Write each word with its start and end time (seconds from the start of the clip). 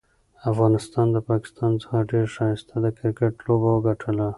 افغانستان 0.51 1.07
ده 1.13 1.19
پاکستان 1.31 1.71
څخه 1.81 1.97
ډيره 2.09 2.29
ښايسته 2.35 2.75
د 2.83 2.85
کرکټ 2.97 3.33
لوبه 3.47 3.69
وګټله. 3.73 4.27